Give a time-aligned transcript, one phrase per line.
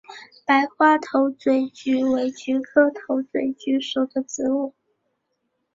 [0.47, 4.73] 白花头嘴菊为菊科头嘴菊属的植物。